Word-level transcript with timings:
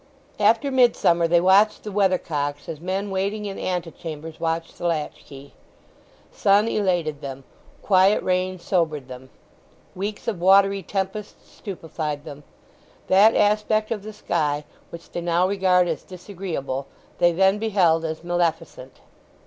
After 0.39 0.71
midsummer 0.71 1.27
they 1.27 1.39
watched 1.39 1.83
the 1.83 1.91
weather 1.91 2.17
cocks 2.17 2.67
as 2.67 2.79
men 2.81 3.11
waiting 3.11 3.45
in 3.45 3.59
antechambers 3.59 4.39
watch 4.39 4.73
the 4.73 4.87
lackey. 4.87 5.53
Sun 6.31 6.67
elated 6.67 7.21
them; 7.21 7.43
quiet 7.83 8.23
rain 8.23 8.57
sobered 8.57 9.07
them; 9.07 9.29
weeks 9.93 10.27
of 10.27 10.41
watery 10.41 10.81
tempest 10.81 11.45
stupefied 11.55 12.25
them. 12.25 12.43
That 13.09 13.35
aspect 13.35 13.91
of 13.91 14.01
the 14.01 14.11
sky 14.11 14.65
which 14.89 15.11
they 15.11 15.21
now 15.21 15.47
regard 15.47 15.87
as 15.87 16.01
disagreeable 16.01 16.87
they 17.19 17.31
then 17.31 17.59
beheld 17.59 18.03
as 18.03 18.23
maleficent. 18.23 19.01